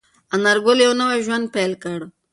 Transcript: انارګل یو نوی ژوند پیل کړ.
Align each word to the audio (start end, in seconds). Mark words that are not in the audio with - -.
انارګل 0.35 0.77
یو 0.85 0.93
نوی 1.01 1.19
ژوند 1.25 1.45
پیل 1.55 1.73
کړ. 1.83 1.99